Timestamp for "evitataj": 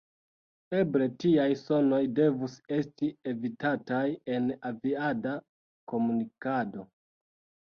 3.33-4.01